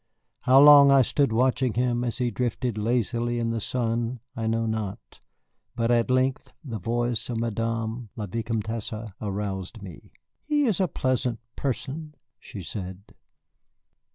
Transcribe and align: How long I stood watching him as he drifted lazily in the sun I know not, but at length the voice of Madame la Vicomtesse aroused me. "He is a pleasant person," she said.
How 0.39 0.59
long 0.59 0.91
I 0.91 1.03
stood 1.03 1.31
watching 1.31 1.75
him 1.75 2.03
as 2.03 2.17
he 2.17 2.31
drifted 2.31 2.75
lazily 2.75 3.37
in 3.37 3.51
the 3.51 3.61
sun 3.61 4.19
I 4.35 4.47
know 4.47 4.65
not, 4.65 5.19
but 5.75 5.91
at 5.91 6.09
length 6.09 6.51
the 6.63 6.79
voice 6.79 7.29
of 7.29 7.39
Madame 7.39 8.09
la 8.15 8.25
Vicomtesse 8.25 9.11
aroused 9.21 9.83
me. 9.83 10.11
"He 10.43 10.65
is 10.65 10.79
a 10.79 10.87
pleasant 10.87 11.39
person," 11.55 12.15
she 12.39 12.63
said. 12.63 13.13